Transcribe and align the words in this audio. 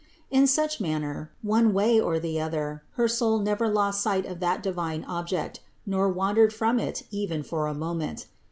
In 0.31 0.47
such 0.47 0.81
manner, 0.81 1.29
one 1.43 1.73
way 1.73 1.99
or 2.01 2.19
the 2.19 2.41
other, 2.41 2.81
her 2.93 3.07
soul 3.07 3.37
never 3.37 3.67
lost 3.69 4.01
sight 4.01 4.25
of 4.25 4.39
that 4.39 4.63
divine 4.63 5.03
Object, 5.03 5.59
nor 5.85 6.09
wan 6.09 6.37
dered 6.37 6.51
from 6.51 6.79
It 6.79 7.03
even 7.11 7.43
for 7.43 7.67
a 7.67 7.75
moment. 7.75 8.25